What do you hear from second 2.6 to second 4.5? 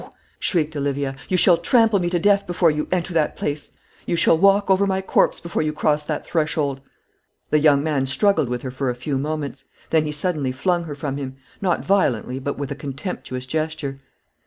you enter that place. You shall